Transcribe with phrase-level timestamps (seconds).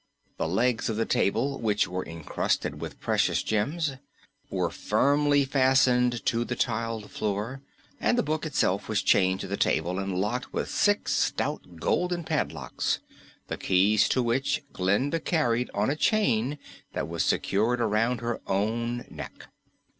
[0.37, 3.97] The legs of the table, which were incrusted with precious gems,
[4.49, 7.61] were firmly fastened to the tiled floor,
[7.99, 12.23] and the book itself was chained to the table and locked with six stout golden
[12.23, 12.97] padlocks,
[13.47, 16.57] the keys to which Glinda carried on a chain
[16.93, 19.45] that was secured around her own neck.